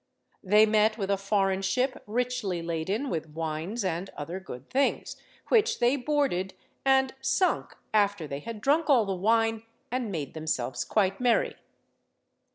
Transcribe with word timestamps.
They 0.43 0.65
met 0.65 0.97
with 0.97 1.11
a 1.11 1.15
foreign 1.17 1.61
ship 1.61 2.01
richly 2.07 2.63
laden 2.63 3.07
with 3.11 3.29
wines 3.29 3.83
and 3.85 4.09
other 4.17 4.39
good 4.39 4.67
things, 4.67 5.15
which 5.49 5.77
they 5.77 5.95
boarded, 5.95 6.55
and 6.83 7.13
sunk 7.21 7.75
after 7.93 8.25
they 8.25 8.39
had 8.39 8.61
drunk 8.61 8.89
all 8.89 9.05
the 9.05 9.13
wine 9.13 9.61
and 9.91 10.11
made 10.11 10.33
themselves 10.33 10.83
quite 10.85 11.21
merry. 11.21 11.55